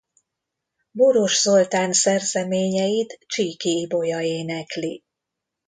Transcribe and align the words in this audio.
Boros 0.91 1.41
Zoltán 1.41 1.93
szerzeményeit 1.93 3.19
Csíky 3.27 3.79
Ibolya 3.81 4.21
énekli. 4.21 5.03